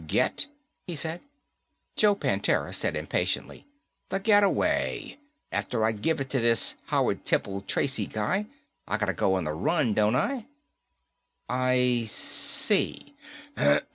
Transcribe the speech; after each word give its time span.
"Get?" 0.07 0.47
he 0.87 0.95
said. 0.95 1.21
Joe 1.95 2.15
Prantera 2.15 2.73
said 2.73 2.95
impatiently, 2.95 3.67
"The 4.09 4.19
getaway. 4.19 5.19
After 5.51 5.85
I 5.85 5.91
give 5.91 6.19
it 6.19 6.27
to 6.31 6.39
this 6.39 6.73
Howard 6.85 7.23
Temple 7.23 7.61
Tracy 7.67 8.07
guy, 8.07 8.47
I 8.87 8.97
gotta 8.97 9.13
go 9.13 9.35
on 9.35 9.43
the 9.43 9.53
run, 9.53 9.93
don't 9.93 10.15
I?" 10.15 10.47
"I 11.47 12.05
see." 12.07 13.15